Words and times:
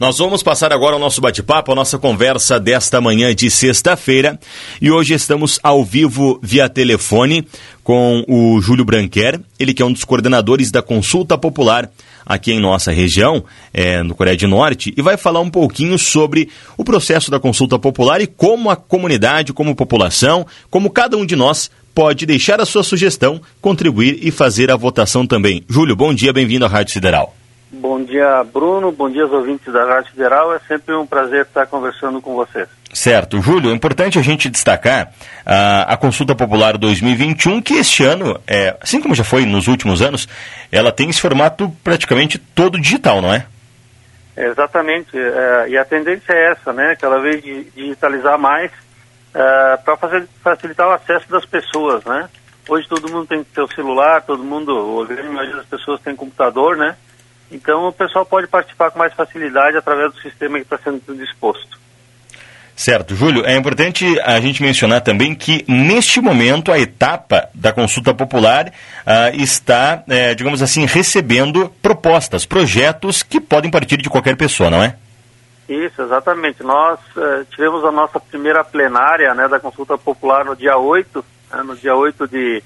Nós 0.00 0.18
vamos 0.18 0.44
passar 0.44 0.72
agora 0.72 0.94
o 0.94 0.98
nosso 1.00 1.20
bate-papo, 1.20 1.72
a 1.72 1.74
nossa 1.74 1.98
conversa 1.98 2.60
desta 2.60 3.00
manhã 3.00 3.34
de 3.34 3.50
sexta-feira. 3.50 4.38
E 4.80 4.92
hoje 4.92 5.12
estamos 5.12 5.58
ao 5.60 5.84
vivo 5.84 6.38
via 6.40 6.68
telefone 6.68 7.44
com 7.82 8.24
o 8.28 8.60
Júlio 8.60 8.84
Branquer, 8.84 9.40
ele 9.58 9.74
que 9.74 9.82
é 9.82 9.84
um 9.84 9.92
dos 9.92 10.04
coordenadores 10.04 10.70
da 10.70 10.82
Consulta 10.82 11.36
Popular 11.36 11.90
aqui 12.24 12.52
em 12.52 12.60
nossa 12.60 12.92
região, 12.92 13.44
é, 13.74 14.00
no 14.04 14.14
Coreia 14.14 14.36
do 14.36 14.46
Norte, 14.46 14.94
e 14.96 15.02
vai 15.02 15.16
falar 15.16 15.40
um 15.40 15.50
pouquinho 15.50 15.98
sobre 15.98 16.48
o 16.76 16.84
processo 16.84 17.28
da 17.28 17.40
Consulta 17.40 17.76
Popular 17.76 18.20
e 18.20 18.28
como 18.28 18.70
a 18.70 18.76
comunidade, 18.76 19.52
como 19.52 19.74
população, 19.74 20.46
como 20.70 20.90
cada 20.90 21.16
um 21.16 21.26
de 21.26 21.34
nós 21.34 21.72
pode 21.92 22.24
deixar 22.24 22.60
a 22.60 22.64
sua 22.64 22.84
sugestão, 22.84 23.40
contribuir 23.60 24.20
e 24.22 24.30
fazer 24.30 24.70
a 24.70 24.76
votação 24.76 25.26
também. 25.26 25.64
Júlio, 25.68 25.96
bom 25.96 26.14
dia, 26.14 26.32
bem-vindo 26.32 26.64
à 26.64 26.68
Rádio 26.68 26.92
Sideral. 26.92 27.37
Bom 27.70 28.02
dia, 28.02 28.42
Bruno. 28.44 28.90
Bom 28.90 29.10
dia 29.10 29.24
aos 29.24 29.32
ouvintes 29.32 29.70
da 29.72 29.84
Rádio 29.84 30.12
Federal. 30.12 30.54
É 30.54 30.58
sempre 30.60 30.94
um 30.94 31.06
prazer 31.06 31.42
estar 31.42 31.66
conversando 31.66 32.20
com 32.20 32.34
vocês. 32.34 32.66
Certo. 32.92 33.42
Júlio, 33.42 33.70
é 33.70 33.74
importante 33.74 34.18
a 34.18 34.22
gente 34.22 34.48
destacar 34.48 35.08
uh, 35.08 35.84
a 35.86 35.96
Consulta 35.98 36.34
Popular 36.34 36.78
2021, 36.78 37.60
que 37.60 37.74
este 37.74 38.04
ano, 38.04 38.40
é, 38.46 38.74
assim 38.80 39.00
como 39.02 39.14
já 39.14 39.22
foi 39.22 39.44
nos 39.44 39.68
últimos 39.68 40.00
anos, 40.00 40.26
ela 40.72 40.90
tem 40.90 41.10
esse 41.10 41.20
formato 41.20 41.70
praticamente 41.84 42.38
todo 42.38 42.80
digital, 42.80 43.20
não 43.20 43.34
é? 43.34 43.44
Exatamente. 44.34 45.18
É, 45.18 45.66
e 45.68 45.76
a 45.76 45.84
tendência 45.84 46.32
é 46.32 46.52
essa, 46.52 46.72
né? 46.72 46.96
Cada 46.98 47.18
vez 47.18 47.42
de 47.42 47.64
digitalizar 47.76 48.38
mais 48.38 48.70
é, 49.34 49.76
para 49.76 49.98
facilitar 50.42 50.88
o 50.88 50.92
acesso 50.92 51.28
das 51.28 51.44
pessoas, 51.44 52.02
né? 52.04 52.30
Hoje 52.66 52.88
todo 52.88 53.10
mundo 53.10 53.26
tem 53.26 53.44
seu 53.54 53.68
celular, 53.68 54.22
todo 54.22 54.42
mundo, 54.42 55.02
a 55.02 55.06
grande 55.06 55.28
maioria 55.28 55.56
das 55.56 55.66
pessoas 55.66 56.00
tem 56.00 56.16
computador, 56.16 56.76
né? 56.76 56.96
Então 57.50 57.88
o 57.88 57.92
pessoal 57.92 58.26
pode 58.26 58.46
participar 58.46 58.90
com 58.90 58.98
mais 58.98 59.12
facilidade 59.14 59.76
através 59.76 60.12
do 60.12 60.20
sistema 60.20 60.58
que 60.58 60.64
está 60.64 60.78
sendo 60.78 61.16
disposto. 61.16 61.78
Certo, 62.78 63.12
Júlio, 63.16 63.44
é 63.44 63.56
importante 63.56 64.20
a 64.20 64.38
gente 64.38 64.62
mencionar 64.62 65.00
também 65.00 65.34
que 65.34 65.64
neste 65.66 66.20
momento 66.20 66.70
a 66.70 66.78
etapa 66.78 67.48
da 67.52 67.72
consulta 67.72 68.14
popular 68.14 68.68
uh, 68.68 69.34
está, 69.34 70.04
eh, 70.08 70.32
digamos 70.36 70.62
assim, 70.62 70.86
recebendo 70.86 71.68
propostas, 71.82 72.46
projetos 72.46 73.24
que 73.24 73.40
podem 73.40 73.68
partir 73.68 73.96
de 73.96 74.08
qualquer 74.08 74.36
pessoa, 74.36 74.70
não 74.70 74.80
é? 74.80 74.94
Isso, 75.68 76.00
exatamente. 76.00 76.62
Nós 76.62 77.00
uh, 77.16 77.44
tivemos 77.50 77.84
a 77.84 77.90
nossa 77.90 78.20
primeira 78.20 78.62
plenária 78.62 79.34
né, 79.34 79.48
da 79.48 79.58
consulta 79.58 79.98
popular 79.98 80.44
no 80.44 80.54
dia 80.54 80.76
8, 80.78 81.24
né, 81.52 81.62
no 81.64 81.76
dia 81.76 81.96
8 81.96 82.28
de, 82.28 82.62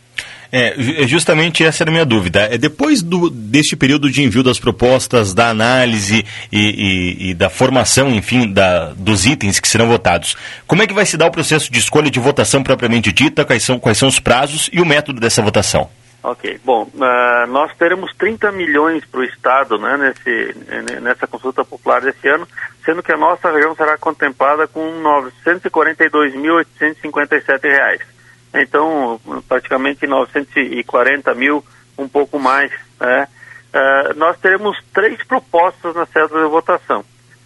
É, 0.52 1.04
é, 1.04 1.08
justamente 1.08 1.64
essa 1.64 1.84
era 1.84 1.90
a 1.90 1.94
minha 1.94 2.06
dúvida. 2.06 2.48
É 2.52 2.58
depois 2.58 3.02
do, 3.02 3.30
deste 3.30 3.76
período 3.76 4.10
de 4.10 4.24
envio 4.24 4.44
das 4.44 4.60
propostas, 4.60 5.34
da 5.34 5.50
análise 5.50 6.26
e, 6.52 6.60
e, 6.60 7.30
e 7.30 7.34
da 7.34 7.50
formação, 7.50 8.10
enfim, 8.10 8.52
da, 8.52 8.94
dos 8.94 9.26
itens 9.26 9.60
que 9.60 9.68
serão 9.68 9.88
votados, 9.88 10.36
como 10.66 10.84
é 10.84 10.88
que 10.88 10.94
vai 10.94 11.06
se 11.06 11.18
dar 11.18 11.28
o 11.28 11.32
processo 11.32 11.72
de 11.72 11.80
escolha 11.80 12.10
de 12.10 12.20
votação 12.20 12.64
propriamente 12.64 13.12
dita? 13.12 13.46
Quais 13.46 13.64
são, 13.64 13.80
quais 13.80 13.98
são 13.98 14.08
os 14.08 14.20
prazos 14.20 14.70
e 14.72 14.80
o 14.80 14.86
método 14.86 15.20
dessa 15.20 15.42
votação? 15.42 15.90
Ok, 16.24 16.60
bom, 16.66 16.84
uh, 16.84 17.48
nós 17.48 17.72
teremos 17.78 18.12
30 18.18 18.52
milhões 18.52 19.06
para 19.06 19.20
o 19.22 19.24
Estado 19.24 19.78
né, 19.78 19.96
nesse, 19.98 20.56
nessa 21.00 21.28
consulta 21.28 21.64
popular 21.64 22.02
desse 22.02 22.28
ano, 22.28 22.46
sendo 22.84 23.02
que 23.02 23.14
a 23.14 23.18
nossa 23.18 23.50
região 23.52 23.74
será 23.76 23.98
contemplada 23.98 24.68
com 24.68 24.82
R$ 24.82 25.32
942.857 25.40 28.17
então 28.62 29.20
praticamente 29.48 30.08
940 30.08 31.34
mil, 31.36 31.64
um 31.98 32.08
pouco 32.08 32.40
mais. 32.40 32.72
Né? 33.00 33.28
Uh, 33.74 34.18
nós 34.18 34.40
teremos 34.40 34.78
três 34.94 35.24
propostas 35.24 35.96
na 35.96 36.06
cédula 36.06 36.44
de 36.44 36.50
votação, 36.50 37.04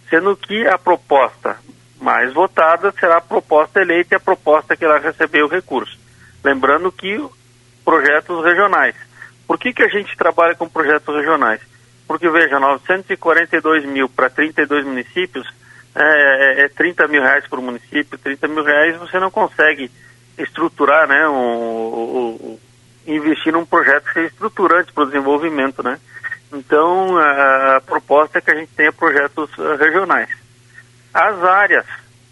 sendo 0.08 0.36
que 0.36 0.66
a 0.66 0.78
proposta 0.78 1.56
mais 2.00 2.32
votada 2.32 2.92
será 2.98 3.18
a 3.18 3.20
proposta 3.20 3.80
eleita 3.80 4.14
e 4.14 4.16
a 4.16 4.20
proposta 4.20 4.76
que 4.76 4.84
ela 4.84 4.98
recebeu 4.98 5.46
o 5.46 5.50
recurso. 5.50 5.98
Lembrando 6.42 6.90
que 6.90 7.24
projetos 7.84 8.44
regionais. 8.44 8.94
Por 9.46 9.58
que, 9.58 9.72
que 9.72 9.82
a 9.82 9.88
gente 9.88 10.16
trabalha 10.16 10.54
com 10.54 10.68
projetos 10.68 11.14
regionais? 11.14 11.60
Porque, 12.06 12.28
veja, 12.28 12.58
942 12.58 13.84
mil 13.84 14.08
para 14.08 14.28
32 14.28 14.84
municípios 14.84 15.46
é, 15.94 16.64
é 16.64 16.68
30 16.68 17.06
mil 17.08 17.22
reais 17.22 17.46
por 17.46 17.60
município, 17.60 18.18
30 18.18 18.48
mil 18.48 18.64
reais 18.64 18.96
você 18.96 19.18
não 19.18 19.30
consegue 19.30 19.90
estruturar, 20.38 21.06
né, 21.08 21.28
um, 21.28 21.34
um, 21.34 22.28
um, 22.42 22.58
investir 23.06 23.52
num 23.52 23.64
projeto 23.64 24.04
que 24.04 24.12
seja 24.14 24.28
estruturante 24.28 24.92
para 24.92 25.04
o 25.04 25.06
desenvolvimento, 25.06 25.82
né. 25.82 25.98
Então, 26.52 27.16
a, 27.16 27.76
a, 27.76 27.80
proposta 27.80 28.38
é 28.38 28.40
que 28.40 28.50
a 28.50 28.54
gente 28.54 28.72
tenha 28.74 28.92
projetos 28.92 29.50
uh, 29.58 29.76
regionais. 29.76 30.28
As 31.12 31.42
áreas 31.42 31.86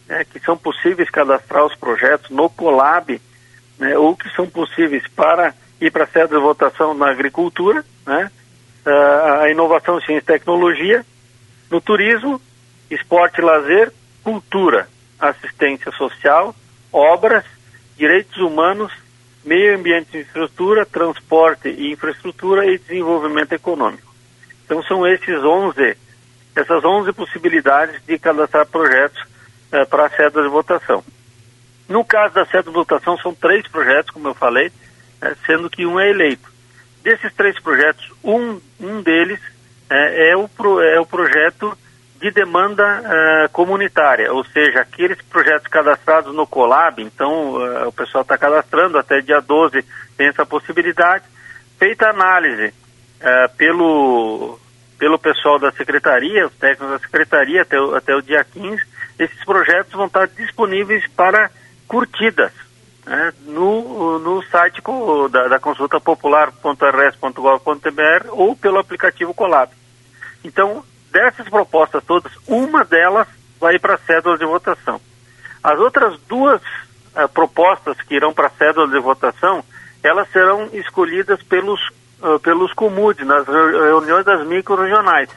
né, 0.07 0.25
que 0.25 0.39
são 0.41 0.57
possíveis 0.57 1.09
cadastrar 1.11 1.65
os 1.65 1.75
projetos 1.77 2.31
no 2.31 2.51
Colab, 2.51 3.21
né, 3.79 3.97
ou 3.97 4.17
que 4.17 4.29
são 4.35 4.47
possíveis 4.47 5.07
para 5.09 5.55
ir 5.81 5.91
para 5.91 6.05
a 6.05 6.09
sede 6.09 6.35
de 6.35 6.39
votação 6.39 6.93
na 6.93 7.11
agricultura, 7.11 7.85
né, 8.07 8.31
a 9.41 9.49
inovação, 9.51 10.01
ciência 10.01 10.19
e 10.19 10.39
tecnologia, 10.39 11.05
no 11.71 11.81
turismo, 11.81 12.41
esporte 12.91 13.41
e 13.41 13.45
lazer, 13.45 13.93
cultura, 14.23 14.89
assistência 15.19 15.93
social, 15.93 16.55
obras 16.93 17.45
direitos 18.01 18.39
humanos, 18.39 18.91
meio 19.45 19.77
ambiente 19.77 20.17
e 20.17 20.23
infraestrutura, 20.23 20.87
transporte 20.87 21.69
e 21.69 21.93
infraestrutura 21.93 22.65
e 22.65 22.79
desenvolvimento 22.79 23.53
econômico. 23.53 24.11
Então 24.65 24.83
são 24.85 25.07
esses 25.07 25.37
11, 25.37 25.99
essas 26.57 26.83
11 26.83 27.13
possibilidades 27.13 28.01
de 28.07 28.19
cadastrar 28.19 28.67
projetos 28.67 29.23
eh, 29.71 29.85
para 29.85 30.07
a 30.07 30.11
sede 30.11 30.41
de 30.43 30.49
votação. 30.49 31.05
No 31.87 32.03
caso 32.03 32.35
da 32.35 32.47
sede 32.47 32.69
de 32.69 32.73
votação 32.73 33.19
são 33.19 33.35
três 33.35 33.69
projetos, 33.69 34.11
como 34.11 34.29
eu 34.29 34.35
falei, 34.35 34.73
eh, 35.21 35.37
sendo 35.45 35.69
que 35.69 35.85
um 35.85 36.01
é 36.01 36.09
eleito. 36.09 36.51
Desses 37.03 37.35
três 37.35 37.61
projetos, 37.61 38.11
um 38.25 38.59
Um 38.81 39.03
deles 39.03 39.41
é, 39.91 40.31
é, 40.31 40.37
o, 40.37 40.49
pro, 40.49 40.81
é 40.81 40.99
o 40.99 41.05
projeto 41.05 41.77
de 42.21 42.31
demanda 42.31 42.85
uh, 42.85 43.49
comunitária, 43.51 44.33
ou 44.33 44.45
seja, 44.45 44.81
aqueles 44.81 45.21
projetos 45.23 45.67
cadastrados 45.69 46.35
no 46.35 46.47
Colab, 46.47 47.03
então 47.03 47.55
uh, 47.55 47.89
o 47.89 47.93
pessoal 47.93 48.21
está 48.21 48.37
cadastrando, 48.37 48.99
até 48.99 49.23
dia 49.23 49.41
12 49.41 49.83
tem 50.19 50.29
essa 50.29 50.45
possibilidade, 50.45 51.25
feita 51.79 52.07
a 52.07 52.11
análise 52.11 52.69
uh, 52.69 53.57
pelo, 53.57 54.61
pelo 54.99 55.19
pessoal 55.19 55.59
da 55.59 55.73
secretaria, 55.73 56.47
os 56.47 56.53
técnicos 56.57 56.91
da 56.91 56.99
secretaria, 56.99 57.63
até 57.63 57.81
o, 57.81 57.95
até 57.95 58.15
o 58.15 58.21
dia 58.21 58.45
15, 58.45 58.83
esses 59.19 59.43
projetos 59.45 59.93
vão 59.93 60.05
estar 60.07 60.29
disponíveis 60.29 61.09
para 61.17 61.51
curtidas 61.89 62.53
né, 63.07 63.33
no, 63.47 64.19
no 64.19 64.43
site 64.43 64.83
da, 65.31 65.49
da 65.49 65.59
consulta 65.59 65.99
popular.rs.gov.br 65.99 68.29
ou 68.29 68.55
pelo 68.55 68.79
aplicativo 68.79 69.33
Colab. 69.33 69.73
Então, 70.45 70.85
dessas 71.11 71.49
propostas 71.49 72.03
todas, 72.05 72.33
uma 72.47 72.85
delas 72.85 73.29
vai 73.61 73.79
para 73.79 73.95
a 73.95 73.99
cédula 73.99 74.39
de 74.39 74.45
votação. 74.45 75.01
As 75.63 75.79
outras 75.79 76.19
duas 76.23 76.63
uh, 76.63 77.29
propostas 77.33 78.01
que 78.03 78.15
irão 78.15 78.33
para 78.33 78.47
a 78.47 78.51
cédula 78.51 78.89
de 78.89 78.99
votação, 78.99 79.63
elas 80.03 80.31
serão 80.31 80.71
escolhidas 80.73 81.43
pelos, 81.43 81.81
uh, 82.23 82.39
pelos 82.41 82.73
COMUD, 82.73 83.25
nas 83.25 83.47
reuniões 83.47 84.25
das 84.25 84.47
micro-regionais. 84.47 85.29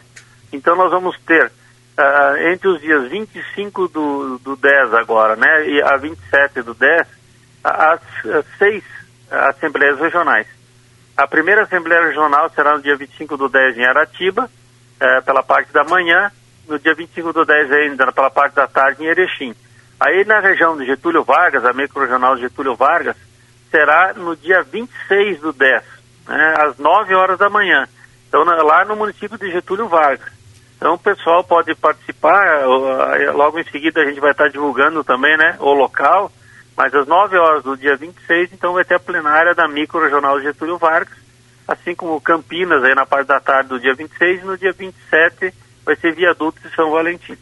Então 0.51 0.75
nós 0.75 0.91
vamos 0.91 1.19
ter, 1.25 1.47
uh, 1.47 2.37
entre 2.51 2.69
os 2.69 2.79
dias 2.79 3.09
25 3.09 3.87
do, 3.89 4.37
do 4.39 4.55
10 4.55 4.93
agora, 4.93 5.35
né, 5.35 5.67
e 5.67 5.81
a 5.81 5.97
27 5.97 6.61
do 6.61 6.73
10, 6.73 7.07
as, 7.63 8.01
as 8.25 8.45
seis 8.57 8.83
assembleias 9.29 9.99
regionais. 9.99 10.47
A 11.15 11.27
primeira 11.27 11.63
Assembleia 11.63 12.07
Regional 12.07 12.49
será 12.49 12.75
no 12.75 12.81
dia 12.81 12.95
25 12.95 13.37
do 13.37 13.47
10 13.47 13.77
em 13.77 13.85
Aratiba, 13.85 14.49
é, 15.03 15.19
pela 15.19 15.43
parte 15.43 15.73
da 15.73 15.83
manhã, 15.83 16.31
no 16.65 16.79
dia 16.79 16.95
25 16.95 17.33
do 17.33 17.43
10 17.43 17.71
ainda 17.71 18.11
pela 18.13 18.31
parte 18.31 18.55
da 18.55 18.67
tarde 18.67 19.03
em 19.03 19.07
Erechim. 19.07 19.53
Aí 19.99 20.23
na 20.23 20.39
região 20.39 20.77
de 20.77 20.85
Getúlio 20.85 21.23
Vargas, 21.23 21.65
a 21.65 21.73
micro-regional 21.73 22.37
Getúlio 22.37 22.73
Vargas, 22.73 23.17
será 23.69 24.13
no 24.13 24.33
dia 24.35 24.63
26 24.63 25.41
do 25.41 25.51
10, 25.51 25.83
né, 26.27 26.53
às 26.59 26.77
9 26.77 27.13
horas 27.15 27.37
da 27.37 27.49
manhã. 27.49 27.85
Então 28.29 28.43
lá 28.43 28.85
no 28.85 28.95
município 28.95 29.37
de 29.37 29.51
Getúlio 29.51 29.89
Vargas. 29.89 30.31
Então 30.77 30.93
o 30.93 30.99
pessoal 30.99 31.43
pode 31.43 31.75
participar, 31.75 32.65
logo 33.33 33.59
em 33.59 33.63
seguida 33.65 34.01
a 34.01 34.05
gente 34.05 34.21
vai 34.21 34.31
estar 34.31 34.47
divulgando 34.47 35.03
também 35.03 35.35
né, 35.37 35.57
o 35.59 35.73
local, 35.73 36.31
mas 36.77 36.95
às 36.95 37.05
9 37.05 37.37
horas 37.37 37.63
do 37.63 37.75
dia 37.75 37.97
26, 37.97 38.53
então 38.53 38.73
vai 38.73 38.85
ter 38.85 38.95
a 38.95 38.99
plenária 38.99 39.53
da 39.53 39.67
micro-regional 39.67 40.39
Getúlio 40.41 40.77
Vargas, 40.77 41.22
assim 41.67 41.95
como 41.95 42.21
Campinas, 42.21 42.83
aí 42.83 42.93
na 42.95 43.05
parte 43.05 43.27
da 43.27 43.39
tarde 43.39 43.69
do 43.69 43.79
dia 43.79 43.93
26, 43.93 44.41
e 44.41 44.45
no 44.45 44.57
dia 44.57 44.71
27 44.71 45.53
vai 45.85 45.95
ser 45.95 46.13
Viaduto 46.13 46.61
de 46.61 46.73
São 46.75 46.91
Valentim. 46.91 47.37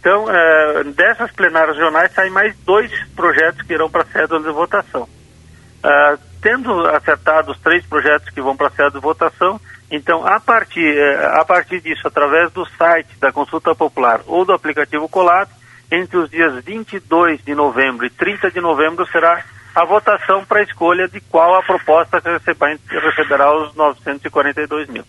Então, 0.00 0.26
é, 0.30 0.84
dessas 0.84 1.32
plenárias 1.32 1.76
regionais 1.76 2.12
saem 2.12 2.30
mais 2.30 2.56
dois 2.58 2.92
projetos 3.16 3.62
que 3.62 3.72
irão 3.72 3.90
para 3.90 4.02
a 4.02 4.06
cédula 4.06 4.40
de 4.40 4.50
votação. 4.50 5.08
É, 5.82 6.18
tendo 6.40 6.86
acertado 6.88 7.50
os 7.50 7.58
três 7.58 7.84
projetos 7.86 8.30
que 8.30 8.40
vão 8.40 8.56
para 8.56 8.68
a 8.68 8.70
cédula 8.70 8.92
de 8.92 9.00
votação, 9.00 9.60
então, 9.90 10.26
a 10.26 10.40
partir, 10.40 10.96
é, 10.96 11.40
a 11.40 11.44
partir 11.44 11.80
disso, 11.80 12.06
através 12.06 12.52
do 12.52 12.64
site 12.76 13.18
da 13.18 13.32
Consulta 13.32 13.74
Popular 13.74 14.20
ou 14.26 14.44
do 14.44 14.52
aplicativo 14.52 15.08
Colab, 15.08 15.50
entre 15.90 16.16
os 16.16 16.28
dias 16.28 16.64
22 16.64 17.44
de 17.44 17.54
novembro 17.54 18.06
e 18.06 18.10
30 18.10 18.50
de 18.50 18.60
novembro 18.60 19.06
será 19.06 19.44
a 19.76 19.84
votação 19.84 20.42
para 20.42 20.60
a 20.60 20.62
escolha 20.62 21.06
de 21.06 21.20
qual 21.20 21.54
a 21.54 21.62
proposta 21.62 22.18
que 22.18 22.98
receberá 22.98 23.54
os 23.54 23.74
942 23.74 24.88
mil. 24.88 25.04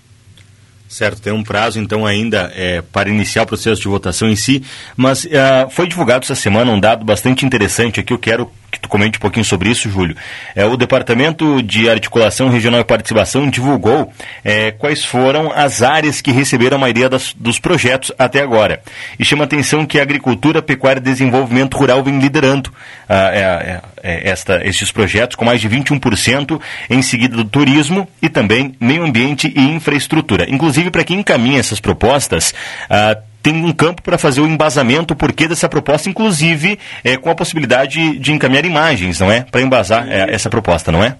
Certo, 0.89 1.21
tem 1.21 1.31
um 1.31 1.43
prazo 1.43 1.79
então 1.79 2.05
ainda 2.05 2.51
é, 2.53 2.81
para 2.81 3.09
iniciar 3.09 3.43
o 3.43 3.47
processo 3.47 3.81
de 3.81 3.87
votação 3.87 4.27
em 4.27 4.35
si, 4.35 4.61
mas 4.95 5.23
uh, 5.23 5.69
foi 5.69 5.87
divulgado 5.87 6.25
essa 6.25 6.35
semana 6.35 6.71
um 6.71 6.79
dado 6.79 7.05
bastante 7.05 7.45
interessante 7.45 8.01
aqui, 8.01 8.11
eu 8.11 8.19
quero 8.19 8.51
que 8.71 8.79
tu 8.79 8.89
comente 8.89 9.17
um 9.17 9.21
pouquinho 9.21 9.45
sobre 9.45 9.69
isso, 9.69 9.89
Júlio. 9.89 10.15
É, 10.55 10.65
o 10.65 10.75
Departamento 10.75 11.61
de 11.61 11.89
Articulação 11.89 12.49
Regional 12.49 12.81
e 12.81 12.83
Participação 12.83 13.49
divulgou 13.49 14.11
é, 14.43 14.71
quais 14.71 15.05
foram 15.05 15.51
as 15.51 15.81
áreas 15.81 16.21
que 16.21 16.31
receberam 16.31 16.77
a 16.77 16.79
maioria 16.79 17.09
das, 17.09 17.33
dos 17.33 17.59
projetos 17.59 18.11
até 18.17 18.41
agora. 18.41 18.81
E 19.17 19.25
chama 19.25 19.45
atenção 19.45 19.85
que 19.85 19.99
a 19.99 20.01
agricultura, 20.01 20.61
pecuária 20.61 20.99
e 20.99 21.03
desenvolvimento 21.03 21.77
rural 21.77 22.03
vem 22.03 22.19
liderando 22.19 22.71
ah, 23.07 23.31
é, 23.33 23.39
é, 23.39 23.81
é 24.03 24.29
esta, 24.29 24.61
estes 24.67 24.91
projetos 24.91 25.35
com 25.35 25.45
mais 25.45 25.61
de 25.61 25.69
21%, 25.69 26.59
em 26.89 27.01
seguida 27.01 27.37
do 27.37 27.45
turismo 27.45 28.07
e 28.21 28.29
também 28.29 28.75
meio 28.79 29.03
ambiente 29.03 29.51
e 29.55 29.61
infraestrutura. 29.61 30.45
Inclusive, 30.49 30.91
para 30.91 31.03
quem 31.03 31.19
encaminha 31.19 31.59
essas 31.59 31.79
propostas, 31.79 32.53
ah, 32.89 33.17
tem 33.41 33.63
um 33.63 33.71
campo 33.71 34.01
para 34.01 34.17
fazer 34.17 34.41
o 34.41 34.47
embasamento, 34.47 35.13
o 35.13 35.17
porquê 35.17 35.47
dessa 35.47 35.69
proposta, 35.69 36.09
inclusive 36.09 36.79
é, 37.03 37.17
com 37.17 37.29
a 37.29 37.35
possibilidade 37.35 38.17
de 38.19 38.33
encaminhar 38.33 38.65
imagens, 38.65 39.19
não 39.19 39.31
é? 39.31 39.41
Para 39.41 39.61
embasar 39.61 40.07
é, 40.09 40.33
essa 40.33 40.49
proposta, 40.49 40.91
não 40.91 41.03
é? 41.03 41.17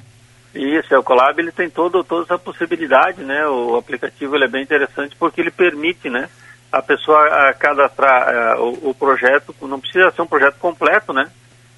Isso, 0.53 0.93
é, 0.93 0.97
o 0.97 1.03
Colab 1.03 1.39
ele 1.39 1.51
tem 1.51 1.69
todo, 1.69 2.03
toda 2.03 2.23
essa 2.23 2.37
possibilidade, 2.37 3.23
né? 3.23 3.45
O 3.47 3.75
aplicativo 3.75 4.35
ele 4.35 4.45
é 4.45 4.49
bem 4.49 4.63
interessante 4.63 5.15
porque 5.17 5.39
ele 5.39 5.51
permite, 5.51 6.09
né? 6.09 6.27
A 6.71 6.81
pessoa 6.81 7.19
a 7.49 7.53
cadastrar 7.53 8.27
a, 8.27 8.59
o, 8.59 8.89
o, 8.89 8.93
projeto, 8.93 9.55
não 9.61 9.79
precisa 9.79 10.11
ser 10.11 10.21
um 10.21 10.27
projeto 10.27 10.57
completo, 10.57 11.13
né? 11.13 11.29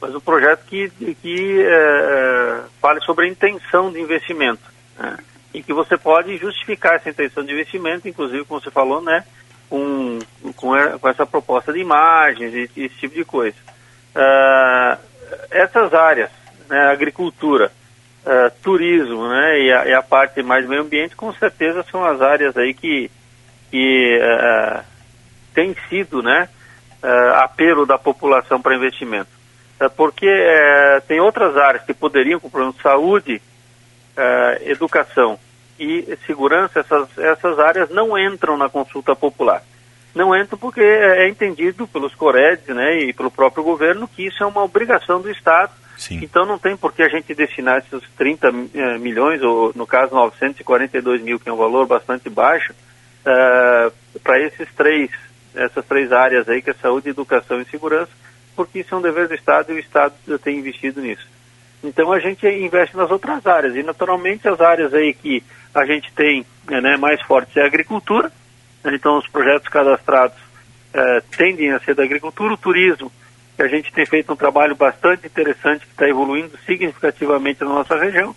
Mas 0.01 0.15
um 0.15 0.19
projeto 0.19 0.63
que, 0.65 0.89
que 1.21 1.62
é, 1.62 1.68
é 1.68 2.62
fale 2.81 3.01
sobre 3.01 3.25
a 3.25 3.30
intenção 3.30 3.91
de 3.91 4.00
investimento. 4.00 4.62
Né? 4.97 5.18
E 5.53 5.62
que 5.62 5.74
você 5.74 5.97
pode 5.97 6.38
justificar 6.38 6.95
essa 6.95 7.09
intenção 7.09 7.44
de 7.44 7.51
investimento, 7.51 8.07
inclusive, 8.07 8.45
como 8.45 8.62
você 8.62 8.71
falou, 8.71 9.01
né? 9.01 9.25
Com, 9.69 10.19
com, 10.56 10.71
com 11.00 11.10
essa 11.10 11.25
proposta 11.25 11.71
de 11.71 11.80
imagens 11.80 12.54
e 12.54 12.83
esse 12.83 12.95
tipo 12.95 13.16
de 13.16 13.24
coisa. 13.24 13.56
Uh, 14.16 14.98
essas 15.51 15.94
áreas, 15.94 16.31
né, 16.68 16.92
agricultura, 16.92 17.71
uh, 18.25 18.51
turismo 18.63 19.27
né, 19.30 19.60
e 19.62 19.71
a, 19.71 19.86
e, 19.86 19.94
a, 19.94 20.01
parte 20.01 20.42
mais 20.42 20.68
meio 20.68 20.81
ambiente, 20.81 21.16
com 21.16 21.31
certeza 21.33 21.86
são 21.92 22.04
as 22.04 22.21
áreas 22.21 22.57
aí 22.57 22.74
que, 22.74 23.12
que 23.69 24.19
uh, 24.19 24.83
tem 25.54 25.75
sido 25.88 26.24
né, 26.24 26.50
apelo 27.36 27.86
da 27.86 27.98
população 27.98 28.62
para 28.62 28.75
investimento. 28.75 29.30
porque 29.95 30.27
tem 31.07 31.22
outras 31.22 31.56
áreas 31.56 31.83
que 31.86 31.94
poderiam, 31.94 32.42
como 32.42 32.51
por 32.51 32.62
exemplo, 32.62 32.81
saúde, 32.81 33.42
educação, 34.65 35.39
e 35.80 36.18
segurança, 36.26 36.81
essas, 36.81 37.18
essas 37.18 37.58
áreas 37.58 37.90
não 37.90 38.18
entram 38.18 38.58
na 38.58 38.70
consulta 38.70 39.16
popular. 39.16 39.64
Não 40.13 40.36
entram 40.36 40.58
porque 40.58 40.82
é, 40.82 41.25
é 41.25 41.30
entendido 41.30 41.88
pelos 41.88 42.13
Coredes 42.15 42.68
né, 42.68 43.00
e 43.00 43.13
pelo 43.13 43.32
próprio 43.32 43.63
governo 43.63 44.08
que 44.08 44.27
isso 44.27 44.44
é 44.44 44.46
uma 44.46 44.63
obrigação 44.63 45.22
do 45.22 45.32
Estado. 45.32 45.72
Sim. 45.98 46.20
Então 46.24 46.46
não 46.46 46.58
tem 46.58 46.75
por 46.75 46.94
que 46.94 47.03
a 47.03 47.10
gente 47.10 47.34
destinar 47.34 47.80
esses 47.80 48.10
30 48.18 48.48
eh, 48.48 48.98
milhões, 48.98 49.42
ou 49.42 49.74
no 49.75 49.86
caso 49.86 50.15
942 50.15 51.22
mil, 51.22 51.39
que 51.39 51.50
é 51.50 51.53
um 51.53 51.58
valor 51.58 51.86
bastante 51.86 52.30
baixo, 52.30 52.74
uh, 52.74 54.20
para 54.24 54.39
esses 54.42 54.74
três, 54.75 55.12
essas 55.53 55.86
três 55.86 56.12
áreas 56.13 56.48
aí, 56.48 56.62
que 56.62 56.70
é 56.70 56.74
saúde, 56.74 57.10
educação 57.10 57.60
e 57.60 57.65
segurança, 57.65 58.12
porque 58.56 58.80
isso 58.80 58.96
é 58.96 58.98
um 58.98 59.01
dever 59.01 59.27
do 59.27 59.36
Estado 59.36 59.74
e 59.74 59.75
o 59.75 59.80
Estado 59.80 60.13
tem 60.42 60.58
investido 60.58 61.01
nisso. 61.01 61.27
Então 61.84 62.12
a 62.12 62.20
gente 62.20 62.46
investe 62.48 62.96
nas 62.96 63.10
outras 63.10 63.46
áreas 63.46 63.75
e 63.75 63.84
naturalmente 63.84 64.48
as 64.48 64.60
áreas 64.60 64.94
aí 64.94 65.13
que 65.13 65.44
a 65.74 65.86
gente 65.86 66.12
tem 66.14 66.46
né, 66.68 66.98
mais 66.98 67.22
fortes 67.24 67.56
é 67.58 67.62
a 67.62 67.66
agricultura, 67.66 68.32
então 68.86 69.18
os 69.18 69.28
projetos 69.28 69.68
cadastrados 69.68 70.38
é, 70.94 71.22
tendem 71.36 71.72
a 71.72 71.80
ser 71.80 71.96
da 71.96 72.04
agricultura, 72.04 72.54
o 72.54 72.58
turismo, 72.58 73.12
que 73.56 73.64
a 73.64 73.68
gente 73.68 73.92
tem 73.92 74.06
feito 74.06 74.32
um 74.32 74.36
trabalho 74.36 74.76
bastante 74.76 75.28
interessante 75.28 75.86
que 75.86 75.92
está 75.92 76.08
evoluindo 76.08 76.58
significativamente 76.66 77.64
na 77.64 77.70
nossa 77.70 77.98
região, 77.98 78.36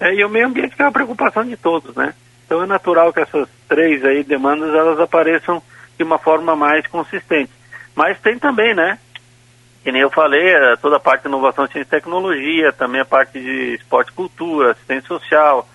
é, 0.00 0.14
e 0.14 0.24
o 0.24 0.28
meio 0.28 0.46
ambiente 0.46 0.76
que 0.76 0.82
é 0.82 0.84
uma 0.84 0.92
preocupação 0.92 1.44
de 1.44 1.56
todos, 1.56 1.94
né? 1.94 2.14
Então 2.44 2.62
é 2.62 2.66
natural 2.66 3.12
que 3.12 3.20
essas 3.20 3.48
três 3.68 4.04
aí 4.04 4.22
demandas 4.22 4.72
elas 4.74 5.00
apareçam 5.00 5.62
de 5.96 6.04
uma 6.04 6.18
forma 6.18 6.54
mais 6.54 6.86
consistente. 6.86 7.50
Mas 7.94 8.20
tem 8.20 8.38
também, 8.38 8.74
né? 8.74 8.98
Que 9.82 9.90
nem 9.90 10.02
eu 10.02 10.10
falei, 10.10 10.48
é, 10.48 10.76
toda 10.76 10.96
a 10.96 11.00
parte 11.00 11.22
de 11.22 11.28
inovação, 11.28 11.66
ciência 11.66 11.88
e 11.88 11.90
tecnologia, 11.90 12.72
também 12.72 13.00
a 13.00 13.06
parte 13.06 13.40
de 13.40 13.74
esporte 13.74 14.10
e 14.10 14.14
cultura, 14.14 14.72
assistência 14.72 15.08
social, 15.08 15.66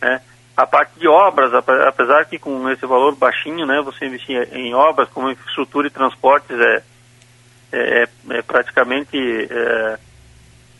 né? 0.00 0.20
A 0.56 0.66
parte 0.66 0.98
de 0.98 1.06
obras, 1.06 1.52
apesar 1.54 2.24
que 2.24 2.38
com 2.38 2.68
esse 2.70 2.86
valor 2.86 3.14
baixinho, 3.14 3.66
né, 3.66 3.82
você 3.84 4.06
investir 4.06 4.48
em 4.52 4.74
obras 4.74 5.08
como 5.10 5.30
infraestrutura 5.30 5.86
e 5.86 5.90
transportes 5.90 6.58
é, 6.58 6.82
é, 7.72 8.08
é 8.30 8.42
praticamente 8.42 9.18
é, 9.18 9.98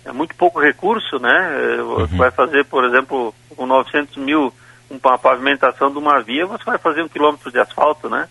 é, 0.07 0.13
muito 0.13 0.35
pouco 0.35 0.61
recurso, 0.61 1.19
né? 1.19 1.79
Uhum. 1.79 2.07
Vai 2.17 2.31
fazer, 2.31 2.65
por 2.65 2.85
exemplo, 2.85 3.35
com 3.55 3.67
900 3.67 4.17
mil 4.17 4.53
uma 4.89 5.19
pavimentação 5.19 5.91
de 5.91 5.99
uma 5.99 6.23
via, 6.23 6.47
você 6.47 6.65
vai 6.65 6.79
fazer 6.79 7.03
um 7.03 7.09
quilômetro 7.09 7.51
de 7.51 7.59
asfalto, 7.59 8.09
né? 8.09 8.29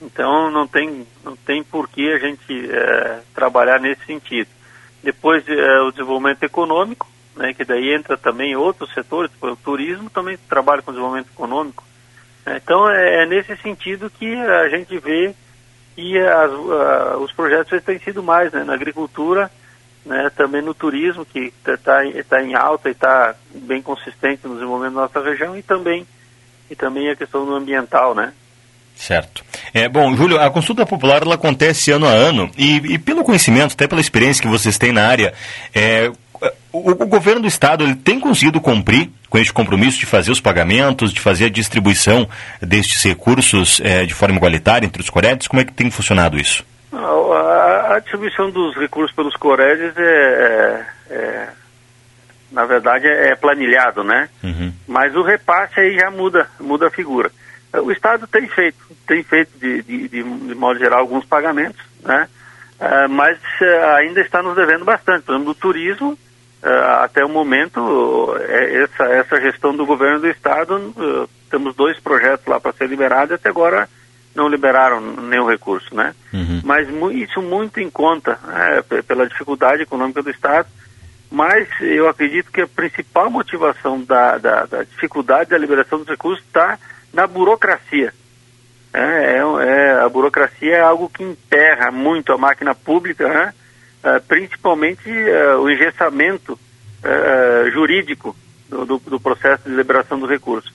Então 0.00 0.50
não 0.50 0.66
tem 0.66 1.06
não 1.22 1.36
tem 1.36 1.62
por 1.62 1.88
que 1.88 2.10
a 2.10 2.18
gente 2.18 2.70
é, 2.70 3.20
trabalhar 3.34 3.78
nesse 3.78 4.04
sentido. 4.04 4.48
Depois 5.02 5.46
é, 5.46 5.80
o 5.80 5.90
desenvolvimento 5.90 6.42
econômico, 6.42 7.06
né, 7.36 7.54
que 7.54 7.64
daí 7.64 7.94
entra 7.94 8.16
também 8.16 8.56
outros 8.56 8.92
setores, 8.92 9.30
o 9.40 9.56
turismo 9.56 10.10
também 10.10 10.36
trabalha 10.48 10.82
com 10.82 10.92
desenvolvimento 10.92 11.30
econômico, 11.32 11.84
Então 12.46 12.88
é, 12.90 13.22
é 13.22 13.26
nesse 13.26 13.56
sentido 13.56 14.10
que 14.10 14.34
a 14.34 14.68
gente 14.68 14.98
vê 14.98 15.34
que 15.94 16.18
as, 16.18 16.50
os 17.20 17.32
projetos 17.32 17.82
têm 17.82 17.98
sido 17.98 18.22
mais 18.22 18.52
né, 18.52 18.64
na 18.64 18.74
agricultura, 18.74 19.50
né, 20.04 20.30
também 20.36 20.62
no 20.62 20.74
turismo, 20.74 21.24
que 21.24 21.52
está 21.64 22.02
tá 22.28 22.42
em 22.42 22.54
alta 22.54 22.88
e 22.88 22.92
está 22.92 23.34
bem 23.54 23.80
consistente 23.80 24.46
no 24.46 24.54
desenvolvimento 24.54 24.94
da 24.94 25.02
nossa 25.02 25.22
região, 25.22 25.56
e 25.56 25.62
também, 25.62 26.06
e 26.70 26.74
também 26.74 27.10
a 27.10 27.16
questão 27.16 27.44
do 27.44 27.54
ambiental, 27.54 28.14
né? 28.14 28.32
Certo. 28.94 29.44
É, 29.72 29.88
bom, 29.88 30.14
Júlio, 30.14 30.40
a 30.40 30.50
consulta 30.50 30.84
popular 30.84 31.22
ela 31.22 31.34
acontece 31.34 31.90
ano 31.90 32.06
a 32.06 32.10
ano 32.10 32.50
e, 32.58 32.76
e 32.94 32.98
pelo 32.98 33.24
conhecimento, 33.24 33.72
até 33.72 33.88
pela 33.88 34.00
experiência 34.00 34.42
que 34.42 34.48
vocês 34.48 34.76
têm 34.76 34.92
na 34.92 35.06
área, 35.06 35.32
é, 35.74 36.12
o, 36.72 36.90
o, 36.90 37.06
governo 37.06 37.42
do 37.42 37.46
estado 37.46 37.84
ele 37.84 37.94
tem 37.94 38.18
conseguido 38.18 38.60
cumprir 38.60 39.10
com 39.28 39.38
este 39.38 39.52
compromisso 39.52 39.98
de 39.98 40.06
fazer 40.06 40.30
os 40.30 40.40
pagamentos, 40.40 41.12
de 41.12 41.20
fazer 41.20 41.46
a 41.46 41.50
distribuição 41.50 42.28
destes 42.60 43.02
recursos 43.04 43.80
é, 43.84 44.04
de 44.04 44.14
forma 44.14 44.36
igualitária 44.36 44.86
entre 44.86 45.02
os 45.02 45.10
corédios? 45.10 45.46
Como 45.46 45.60
é 45.60 45.64
que 45.64 45.72
tem 45.72 45.90
funcionado 45.90 46.38
isso? 46.38 46.64
A, 46.92 47.94
a 47.94 47.98
distribuição 48.00 48.50
dos 48.50 48.76
recursos 48.76 49.14
pelos 49.14 49.34
corédios 49.36 49.96
é, 49.96 50.02
é, 50.02 50.86
é, 51.10 51.48
na 52.50 52.64
verdade, 52.64 53.06
é 53.06 53.34
planilhado, 53.34 54.04
né? 54.04 54.28
Uhum. 54.42 54.72
Mas 54.86 55.14
o 55.14 55.22
repasse 55.22 55.80
aí 55.80 55.96
já 55.98 56.10
muda, 56.10 56.48
muda 56.60 56.88
a 56.88 56.90
figura. 56.90 57.30
O 57.72 57.90
Estado 57.90 58.26
tem 58.26 58.46
feito, 58.48 58.78
tem 59.06 59.22
feito 59.22 59.50
de, 59.58 59.82
de, 59.82 60.08
de, 60.08 60.22
de 60.22 60.54
modo 60.54 60.78
geral 60.78 61.00
alguns 61.00 61.24
pagamentos, 61.24 61.80
né? 62.02 62.28
Uh, 62.78 63.08
mas 63.08 63.38
uh, 63.38 63.96
ainda 63.96 64.20
está 64.20 64.42
nos 64.42 64.56
devendo 64.56 64.84
bastante. 64.84 65.22
Por 65.22 65.32
exemplo, 65.32 65.48
no 65.48 65.54
turismo, 65.54 66.18
até 67.02 67.24
o 67.24 67.28
momento, 67.28 68.36
é, 68.40 68.84
essa, 68.84 69.04
essa 69.04 69.40
gestão 69.40 69.74
do 69.74 69.84
governo 69.84 70.20
do 70.20 70.28
Estado, 70.28 71.28
temos 71.50 71.74
dois 71.74 71.98
projetos 72.00 72.46
lá 72.46 72.60
para 72.60 72.72
ser 72.72 72.88
liberados 72.88 73.34
até 73.34 73.48
agora 73.48 73.88
não 74.34 74.48
liberaram 74.48 75.00
nenhum 75.00 75.48
recurso, 75.48 75.94
né? 75.94 76.14
Uhum. 76.32 76.62
Mas 76.64 76.88
isso 77.12 77.42
muito 77.42 77.80
em 77.80 77.90
conta 77.90 78.38
é, 78.90 79.02
pela 79.02 79.26
dificuldade 79.26 79.82
econômica 79.82 80.22
do 80.22 80.30
Estado. 80.30 80.68
Mas 81.30 81.68
eu 81.80 82.08
acredito 82.08 82.50
que 82.50 82.60
a 82.60 82.66
principal 82.66 83.30
motivação 83.30 84.02
da, 84.02 84.38
da, 84.38 84.66
da 84.66 84.82
dificuldade 84.82 85.50
da 85.50 85.58
liberação 85.58 85.98
dos 85.98 86.08
recursos 86.08 86.44
está 86.44 86.78
na 87.12 87.26
burocracia. 87.26 88.12
É, 88.92 89.00
é, 89.00 89.38
é, 89.38 89.92
a 90.02 90.08
burocracia 90.08 90.76
é 90.76 90.80
algo 90.80 91.08
que 91.08 91.22
emperra 91.22 91.90
muito 91.90 92.32
a 92.32 92.38
máquina 92.38 92.74
pública, 92.74 93.28
né? 93.28 93.54
É, 94.02 94.18
principalmente 94.18 95.08
é, 95.08 95.54
o 95.54 95.70
engessamento 95.70 96.58
é, 97.04 97.70
jurídico 97.70 98.36
do, 98.68 98.84
do, 98.84 98.98
do, 98.98 99.20
processo 99.20 99.68
de 99.68 99.76
liberação 99.76 100.18
dos 100.18 100.28
recursos. 100.28 100.72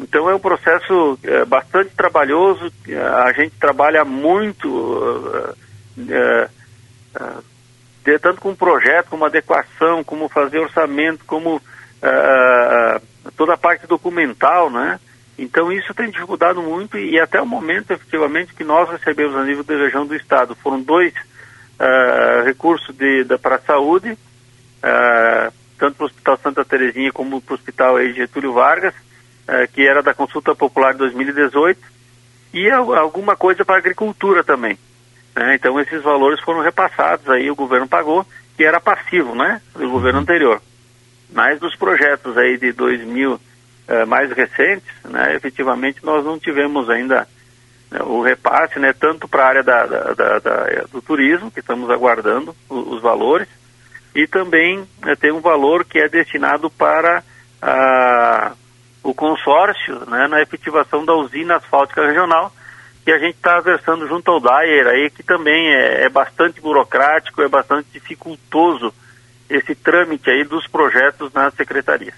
Então 0.00 0.28
é 0.30 0.34
um 0.34 0.40
processo 0.40 1.18
bastante 1.46 1.94
trabalhoso, 1.94 2.72
a 3.24 3.32
gente 3.34 3.54
trabalha 3.56 4.04
muito, 4.04 5.54
tanto 8.20 8.40
com 8.40 8.54
projeto, 8.54 9.10
como 9.10 9.26
adequação, 9.26 10.02
como 10.02 10.28
fazer 10.28 10.58
orçamento, 10.58 11.24
como 11.24 11.62
toda 13.36 13.54
a 13.54 13.58
parte 13.58 13.86
documental, 13.86 14.70
né? 14.70 14.98
Então 15.38 15.70
isso 15.70 15.94
tem 15.94 16.10
dificultado 16.10 16.60
muito 16.62 16.98
e 16.98 17.20
até 17.20 17.40
o 17.40 17.46
momento, 17.46 17.92
efetivamente, 17.92 18.54
que 18.54 18.64
nós 18.64 18.90
recebemos 18.90 19.36
a 19.36 19.44
nível 19.44 19.62
da 19.62 19.76
região 19.76 20.04
do 20.04 20.16
Estado 20.16 20.56
foram 20.56 20.82
dois 20.82 21.14
uh, 21.82 22.44
recursos 22.44 22.94
de, 22.94 23.24
da, 23.24 23.38
para 23.38 23.56
a 23.56 23.60
saúde, 23.60 24.12
uh, 24.12 25.52
tanto 25.78 25.96
para 25.96 26.04
o 26.04 26.06
Hospital 26.06 26.38
Santa 26.38 26.64
Terezinha 26.64 27.12
como 27.12 27.40
para 27.40 27.52
o 27.52 27.56
Hospital 27.56 28.12
Getúlio 28.12 28.52
Vargas, 28.52 28.94
uh, 28.94 29.70
que 29.72 29.86
era 29.86 30.02
da 30.02 30.14
consulta 30.14 30.54
popular 30.54 30.92
de 30.92 30.98
2018, 30.98 31.80
e 32.54 32.70
alguma 32.70 33.34
coisa 33.34 33.64
para 33.64 33.76
a 33.76 33.78
agricultura 33.78 34.44
também. 34.44 34.78
Né? 35.34 35.54
Então 35.54 35.80
esses 35.80 36.02
valores 36.02 36.40
foram 36.40 36.60
repassados, 36.60 37.28
aí 37.28 37.50
o 37.50 37.56
governo 37.56 37.88
pagou, 37.88 38.26
que 38.56 38.64
era 38.64 38.80
passivo, 38.80 39.34
né, 39.34 39.60
do 39.74 39.88
governo 39.88 40.18
uhum. 40.18 40.22
anterior. 40.22 40.60
Mas 41.32 41.58
dos 41.58 41.74
projetos 41.74 42.36
aí 42.36 42.58
de 42.58 42.72
2000 42.72 43.40
eh, 43.88 44.04
mais 44.04 44.30
recentes, 44.30 44.92
né, 45.04 45.34
efetivamente 45.34 46.04
nós 46.04 46.22
não 46.22 46.38
tivemos 46.38 46.90
ainda 46.90 47.26
o 48.00 48.22
repasse, 48.22 48.78
né, 48.78 48.92
tanto 48.92 49.28
para 49.28 49.44
a 49.44 49.48
área 49.48 49.62
da, 49.62 49.86
da, 49.86 50.38
da, 50.38 50.84
do 50.90 51.02
turismo, 51.02 51.50
que 51.50 51.60
estamos 51.60 51.90
aguardando 51.90 52.54
os, 52.68 52.94
os 52.94 53.02
valores, 53.02 53.48
e 54.14 54.26
também 54.26 54.86
né, 55.02 55.14
tem 55.16 55.32
um 55.32 55.40
valor 55.40 55.84
que 55.84 55.98
é 55.98 56.08
destinado 56.08 56.70
para 56.70 57.22
o 59.02 59.14
consórcio 59.14 60.00
né, 60.08 60.26
na 60.28 60.42
efetivação 60.42 61.04
da 61.04 61.14
usina 61.14 61.56
asfáltica 61.56 62.06
regional, 62.06 62.52
que 63.04 63.10
a 63.10 63.18
gente 63.18 63.34
está 63.34 63.58
versando 63.60 64.06
junto 64.06 64.30
ao 64.30 64.40
DAIR 64.40 64.86
aí, 64.86 65.10
que 65.10 65.22
também 65.22 65.74
é, 65.74 66.04
é 66.04 66.08
bastante 66.08 66.60
burocrático, 66.60 67.42
é 67.42 67.48
bastante 67.48 67.88
dificultoso 67.92 68.94
esse 69.50 69.74
trâmite 69.74 70.30
aí 70.30 70.44
dos 70.44 70.66
projetos 70.68 71.32
nas 71.32 71.52
secretarias. 71.54 72.14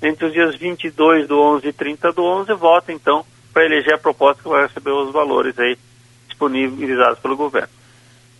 entre 0.00 0.26
os 0.26 0.32
dias 0.32 0.54
22 0.54 1.26
do 1.26 1.40
11 1.40 1.66
e 1.66 1.72
30 1.72 2.12
do 2.12 2.22
11, 2.22 2.54
vota, 2.54 2.92
então, 2.92 3.24
para 3.52 3.64
eleger 3.64 3.94
a 3.94 3.98
proposta 3.98 4.42
que 4.42 4.48
vai 4.48 4.62
receber 4.62 4.92
os 4.92 5.12
valores 5.12 5.58
aí 5.58 5.76
disponibilizados 6.28 7.18
pelo 7.18 7.36
governo. 7.36 7.68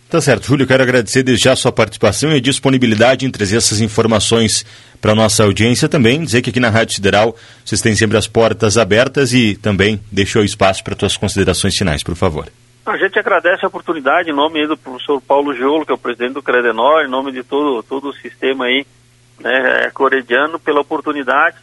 Tá 0.09 0.21
certo, 0.21 0.45
Júlio, 0.45 0.67
quero 0.67 0.83
agradecer 0.83 1.23
desde 1.23 1.45
já 1.45 1.53
a 1.53 1.55
sua 1.55 1.71
participação 1.71 2.31
e 2.31 2.37
a 2.37 2.41
disponibilidade 2.41 3.25
em 3.25 3.31
trazer 3.31 3.57
essas 3.57 3.81
informações 3.81 4.63
para 5.01 5.13
a 5.13 5.15
nossa 5.15 5.43
audiência 5.43 5.89
também, 5.89 6.23
dizer 6.23 6.41
que 6.43 6.51
aqui 6.51 6.59
na 6.59 6.69
Rádio 6.69 6.95
Sideral 6.95 7.35
vocês 7.65 7.81
têm 7.81 7.95
sempre 7.95 8.15
as 8.15 8.27
portas 8.27 8.77
abertas 8.77 9.33
e 9.33 9.55
também 9.55 9.99
deixou 10.11 10.43
espaço 10.43 10.83
para 10.83 10.95
suas 10.95 11.17
considerações 11.17 11.75
finais, 11.75 12.03
por 12.03 12.15
favor. 12.15 12.47
A 12.85 12.97
gente 12.97 13.17
agradece 13.17 13.65
a 13.65 13.67
oportunidade 13.67 14.29
em 14.29 14.35
nome 14.35 14.67
do 14.67 14.77
professor 14.77 15.19
Paulo 15.19 15.55
Giolo, 15.55 15.83
que 15.85 15.91
é 15.91 15.95
o 15.95 15.97
presidente 15.97 16.33
do 16.33 16.43
Credenor, 16.43 17.03
em 17.03 17.09
nome 17.09 17.31
de 17.31 17.41
todo, 17.41 17.81
todo 17.81 18.09
o 18.09 18.13
sistema 18.13 18.65
aí, 18.65 18.85
né, 19.39 19.89
corediano, 19.91 20.59
pela 20.59 20.81
oportunidade. 20.81 21.57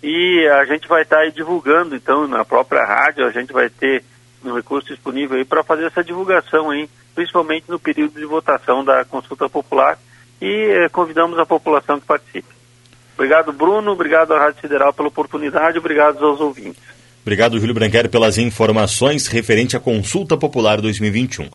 E 0.00 0.48
a 0.60 0.64
gente 0.64 0.86
vai 0.86 1.02
estar 1.02 1.24
tá 1.24 1.28
divulgando, 1.30 1.96
então, 1.96 2.28
na 2.28 2.44
própria 2.44 2.84
rádio, 2.84 3.26
a 3.26 3.30
gente 3.30 3.52
vai 3.52 3.68
ter 3.68 4.04
um 4.44 4.54
recurso 4.54 4.88
disponível 4.88 5.36
aí 5.36 5.44
para 5.44 5.64
fazer 5.64 5.86
essa 5.86 6.02
divulgação 6.02 6.70
aí, 6.70 6.88
principalmente 7.14 7.64
no 7.68 7.78
período 7.78 8.18
de 8.18 8.24
votação 8.24 8.84
da 8.84 9.04
consulta 9.04 9.48
popular 9.48 9.98
e 10.40 10.46
eh, 10.46 10.88
convidamos 10.88 11.38
a 11.38 11.46
população 11.46 12.00
que 12.00 12.06
participe. 12.06 12.48
Obrigado, 13.14 13.52
Bruno, 13.52 13.92
obrigado 13.92 14.32
à 14.32 14.38
Rádio 14.38 14.60
Federal 14.60 14.92
pela 14.92 15.08
oportunidade, 15.08 15.78
obrigado 15.78 16.24
aos 16.24 16.40
ouvintes. 16.40 16.82
Obrigado, 17.22 17.58
Júlio 17.58 17.74
Branquer, 17.74 18.08
pelas 18.08 18.36
informações 18.36 19.28
referente 19.28 19.76
à 19.76 19.80
consulta 19.80 20.36
popular 20.36 20.80
2021. 20.80 21.48